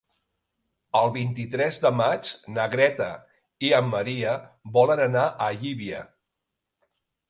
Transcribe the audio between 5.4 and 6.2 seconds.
a Llívia.